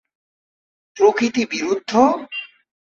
প্রকৃতি 0.97 1.43
বিরুদ্ধ? 1.45 1.91